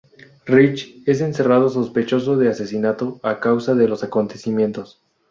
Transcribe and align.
Rich 0.47 1.03
es 1.05 1.21
encerrado 1.21 1.69
sospechoso 1.69 2.35
de 2.35 2.49
asesinato 2.49 3.19
a 3.21 3.39
causa 3.39 3.75
de 3.75 3.87
los 3.87 4.03
acontecimientos. 4.03 4.99